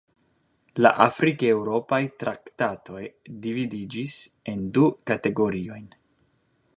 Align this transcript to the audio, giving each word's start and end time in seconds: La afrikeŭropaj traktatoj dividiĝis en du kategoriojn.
La 0.83 0.91
afrikeŭropaj 1.03 1.99
traktatoj 2.23 3.03
dividiĝis 3.47 4.17
en 4.55 4.67
du 4.79 4.89
kategoriojn. 5.13 5.89